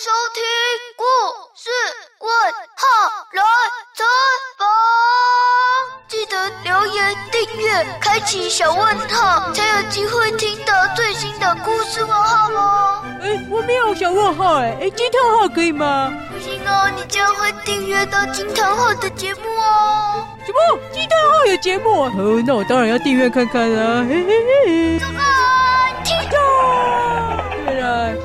[0.00, 0.42] 收听
[0.96, 1.04] 故
[1.54, 1.68] 事
[2.20, 2.30] 问
[2.74, 2.86] 号。
[3.34, 3.42] 来
[3.94, 4.02] 采
[4.56, 4.66] 访，
[6.08, 12.50] 记得留言、订阅、开启小问号，才有机会听到最新的故事问号。
[12.50, 13.04] 哦。
[13.20, 14.54] 哎，我没有小问号。
[14.60, 15.46] 哎，哎，惊叹号。
[15.54, 16.10] 可以吗？
[16.32, 18.94] 不行哦，你这样会订阅到惊叹号。
[18.94, 20.26] 的节目哦。
[20.46, 20.78] 什么？
[20.94, 21.44] 惊叹号。
[21.44, 22.04] 有节目？
[22.04, 24.02] 哦，那我当然要订阅看看啦。
[24.08, 25.29] 嘿嘿嘿。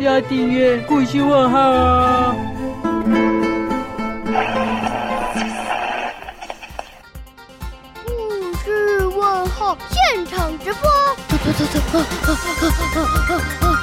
[0.06, 2.36] 要订阅故事问号啊。
[8.06, 10.82] 故事问号现场直播。
[11.28, 11.98] 走走走走，
[13.02, 13.75] 啊啊啊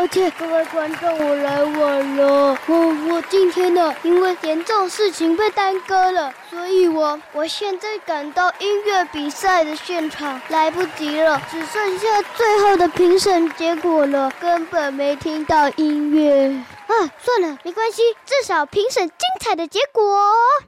[0.00, 2.58] 抱歉，各位观众，我来晚了。
[2.66, 16.48] 我我今天呢，因为严重事情被耽搁了，所以我我现在赶到音乐比赛的现场，来不及了，只剩下最后的评审结果了，根本没听到音乐。
[16.86, 20.02] 啊，算了，没关系，至少评审精彩的结果。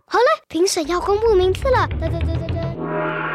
[0.04, 1.88] 好了，评审要公布名次了。
[1.98, 3.31] 哒哒哒哒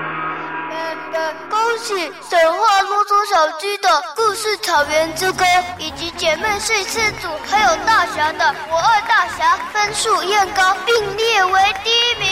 [1.50, 5.46] 恭喜神话啰嗦小鸡的故事草原之歌，
[5.78, 12.28] 以及姐妹睡狮组还有大侠的我爱大侠分数验高，并列为第一名。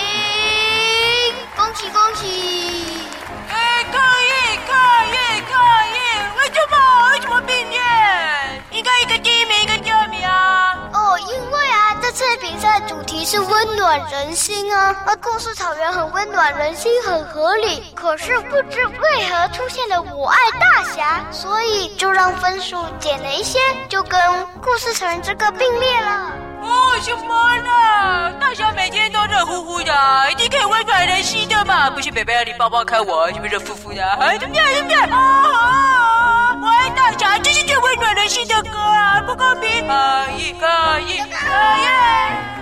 [1.55, 3.07] 恭喜恭喜！
[3.49, 4.73] 哎，可以可
[5.11, 5.17] 以
[13.25, 17.91] 是温暖人心啊，而故事草原很温暖人心，很合理。
[17.95, 23.57] 可是不知为何出现了我爱大侠，所以就让分数减了一些，
[23.89, 24.21] 就跟
[24.61, 26.31] 故事草原这个并列了。
[26.61, 28.31] 哦，什么呢？
[28.39, 29.91] 大侠每天都热乎乎的，
[30.31, 31.89] 一定可以温暖人心的嘛。
[31.89, 34.03] 不信，北北，你抱抱看我，是不是热乎乎的？
[34.03, 34.65] 哎，怎么样？
[34.75, 35.09] 怎么样？
[35.09, 36.55] 啊！
[36.61, 39.19] 我爱大侠，这是最温暖人心的歌啊！
[39.25, 39.87] 不公平！
[39.87, 41.47] 可以，可以，可
[41.81, 42.54] 以。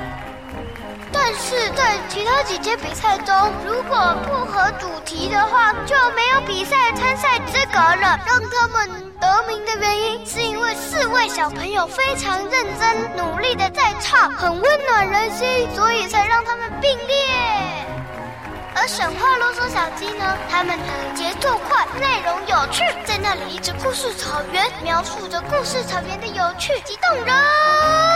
[1.25, 3.33] 但是在其他几届比赛中，
[3.65, 8.19] 如果不合主题的话，就没有比赛参赛资格了。
[8.27, 8.89] 让他们
[9.21, 17.15] 得名的原因，是因为四位小朋友非常认真努力的在唱，很温暖人心，所以才让他们并列。
[18.75, 28.12] 而神话啰嗦小鸡呢，他们的节奏快，内容有趣，在那里一直故事草原，描述着故事草原的有趣及动人。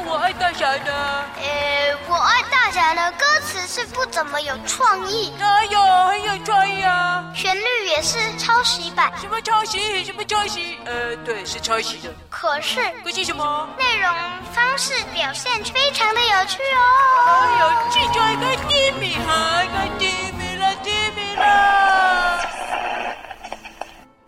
[0.00, 0.92] 那我爱大侠呢？
[1.40, 5.32] 呃，我爱大侠呢，歌词是不怎么有创意。
[5.40, 7.32] 哪有很有创意啊？
[7.34, 9.10] 旋律也是抄袭版。
[9.20, 10.04] 什么抄袭？
[10.04, 10.78] 什么抄袭？
[10.84, 12.14] 呃，对，是抄袭的。
[12.30, 13.68] 可是，可是什么？
[13.76, 14.08] 内容
[14.52, 16.78] 方式表现非常的有趣哦。
[17.26, 22.38] 哎呦，这就应该第一名哈，应该第一名了，第一名了。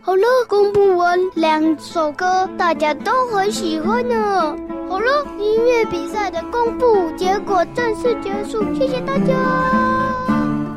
[0.03, 4.53] 好了，公布完两首歌，大家都很喜欢呢。
[4.67, 4.70] 好
[5.39, 9.33] 音乐比赛的公布结果正式结束，谢谢大家。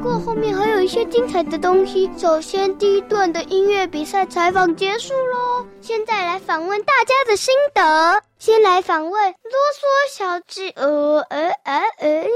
[0.01, 2.11] 不过后面还有一些精彩的东西。
[2.17, 8.23] 首先，第一段的音乐比赛采访结束喽，现在来访问大家的心得。
[8.39, 9.35] 先来访问啰
[9.73, 12.27] 嗦小鸡，呃，呃，呃，呃，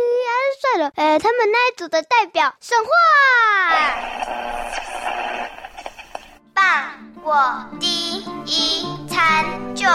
[0.62, 2.90] 算了，呃，他们那一组的代表神话。
[6.54, 6.64] 棒，
[7.22, 9.44] 我第一餐
[9.74, 9.86] 就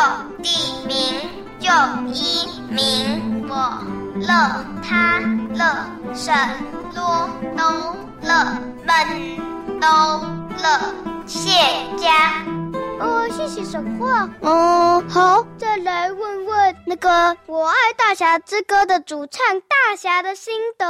[0.44, 0.50] 第
[0.86, 1.43] 名。
[1.73, 1.79] 就
[2.13, 3.56] 一名，我
[4.16, 4.29] 乐
[4.84, 5.19] 他
[5.56, 5.66] 乐，
[6.13, 6.31] 神
[6.94, 7.63] 啰都
[8.22, 8.94] 乐，们
[9.81, 9.88] 都
[10.62, 10.79] 乐，
[11.25, 11.50] 谢
[11.97, 12.44] 家。
[13.00, 14.29] 哦，谢谢神话。
[14.41, 17.09] 哦，好，再来问问那个
[17.47, 20.85] 《我爱大侠之歌》的主唱大侠的心得。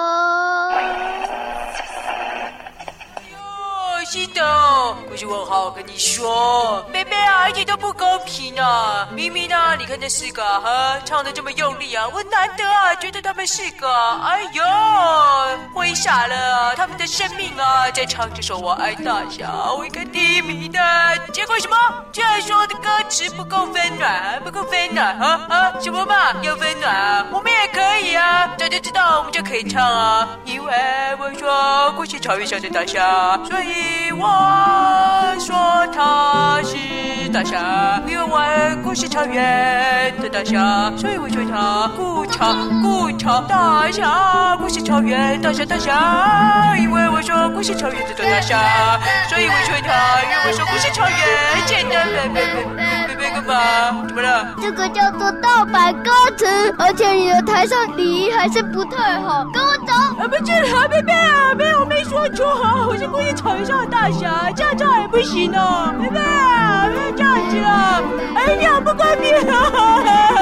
[4.14, 9.08] 记得哦，故事问号跟你说，妹妹啊，一点都不公平啊！
[9.12, 14.64] 明明啊，你看这四个哈，唱的这么用力啊，我难得啊，觉得他们四个，哎呦，
[15.74, 20.80] 挥洒了他们的生命啊，在唱这首《我爱大侠》，我应该第一名的。
[21.34, 21.76] 结果什么？
[22.12, 25.74] 居然说的歌词不够温暖，不够温暖啊啊！
[25.82, 26.34] 什么嘛？
[26.44, 27.26] 要温暖？
[27.32, 27.68] 我们也
[28.74, 30.74] 可以啊，早就知道我们就可以唱啊，因为
[31.20, 34.12] 我说故事草原上的大侠，所以。
[34.16, 35.56] 我说
[35.94, 51.68] 他是大侠，因为我爱故事草原的大侠，所以我说他故场故场大侠，故事草原大侠大侠，因为我说故事草原的大侠，所以我说他，因为我说故事草原
[54.08, 54.56] 怎么了？
[54.62, 56.46] 这个叫做盗版歌词，
[56.78, 59.94] 而且你的台上礼仪还是不太好，跟我走。
[59.94, 62.14] 啊，不是，贝贝啊，没有，我没说。
[62.14, 62.46] 说错，
[62.88, 65.92] 我是故意吵一下大侠，这样这样也不行哦。
[66.00, 68.02] 贝贝啊，不要这样子啊！
[68.36, 70.33] 哎，你好不公平啊！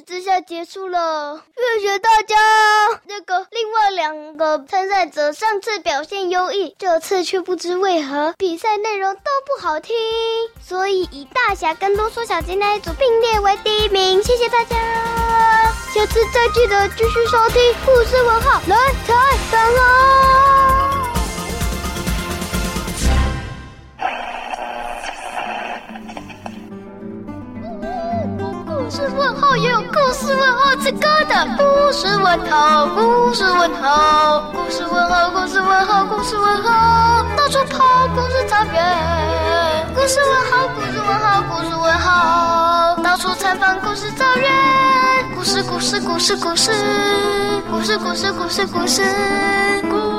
[0.00, 2.36] 之下结束了，谢谢大家。
[3.06, 9.94] 那个另外两个参赛者上次表现优异，这次却不知为何比赛内容都不好听，
[10.66, 14.22] 所以以大侠跟啰嗦小鸡那一组并列为第一名。
[14.22, 14.76] 谢谢大家，
[15.92, 18.76] 下次再记得继续收听故事问号来
[19.06, 19.14] 采
[19.50, 20.49] 访哦。
[29.00, 31.34] 是问号，也有故事问号之歌的。
[31.56, 39.86] 故事问号，故事问号，故事问号，故事问号，故事问号，到处跑，故事草原。
[39.94, 44.50] 故事问号，故事问号，故事问号，到处参访，故事草原。
[45.34, 46.72] 故事，故事，故事，故事，
[47.70, 50.09] 故事，故事，故事，故事。